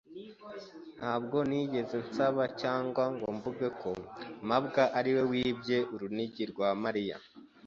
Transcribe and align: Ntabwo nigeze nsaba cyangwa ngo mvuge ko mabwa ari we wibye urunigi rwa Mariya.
Ntabwo 0.97 1.37
nigeze 1.47 1.97
nsaba 2.07 2.43
cyangwa 2.61 3.03
ngo 3.15 3.27
mvuge 3.37 3.67
ko 3.81 3.91
mabwa 4.49 4.83
ari 4.97 5.11
we 5.15 5.23
wibye 5.31 5.77
urunigi 5.93 6.43
rwa 6.51 6.69
Mariya. 6.83 7.17